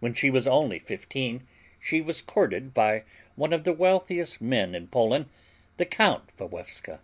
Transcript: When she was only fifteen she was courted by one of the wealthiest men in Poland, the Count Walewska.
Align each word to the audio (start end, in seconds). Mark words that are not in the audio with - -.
When 0.00 0.14
she 0.14 0.30
was 0.30 0.46
only 0.46 0.78
fifteen 0.78 1.46
she 1.78 2.00
was 2.00 2.22
courted 2.22 2.72
by 2.72 3.04
one 3.36 3.52
of 3.52 3.64
the 3.64 3.74
wealthiest 3.74 4.40
men 4.40 4.74
in 4.74 4.88
Poland, 4.88 5.26
the 5.76 5.84
Count 5.84 6.30
Walewska. 6.38 7.00